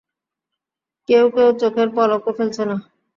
কেউ 1.09 1.25
কেউ 1.35 1.49
চোখের 1.61 1.89
পলকও 1.95 2.31
ফেলছে 2.37 2.63
না। 2.65 2.75